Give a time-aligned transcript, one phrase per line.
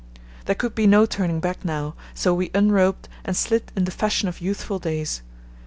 [0.45, 4.27] There could be no turning back now, so we unroped and slid in the fashion
[4.27, 5.21] of youthful days.